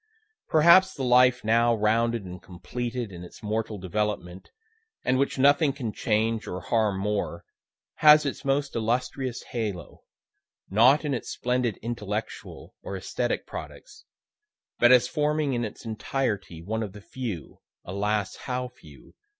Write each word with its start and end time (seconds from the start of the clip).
Perhaps 0.49 0.95
the 0.95 1.03
life 1.03 1.43
now 1.43 1.75
rounded 1.75 2.25
and 2.25 2.41
completed 2.41 3.11
in 3.11 3.23
its 3.23 3.43
mortal 3.43 3.77
development, 3.77 4.49
and 5.05 5.19
which 5.19 5.37
nothing 5.37 5.71
can 5.73 5.93
change 5.93 6.47
or 6.47 6.59
harm 6.59 6.97
more, 6.99 7.45
has 7.97 8.25
its 8.25 8.43
most 8.43 8.75
illustrious 8.75 9.43
halo, 9.51 10.01
not 10.71 11.05
in 11.05 11.13
its 11.13 11.29
splendid 11.29 11.77
intellectual 11.83 12.73
or 12.81 12.97
esthetic 12.97 13.45
products, 13.45 14.03
but 14.79 14.91
as 14.91 15.07
forming 15.07 15.53
in 15.53 15.63
its 15.63 15.85
entirety 15.85 16.63
one 16.63 16.81
of 16.81 16.93
the 16.93 17.01
few 17.01 17.59
(alas! 17.85 18.35
how 18.47 18.69
few!) 18.69 19.13